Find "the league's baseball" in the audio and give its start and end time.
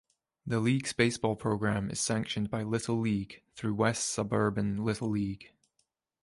0.47-1.35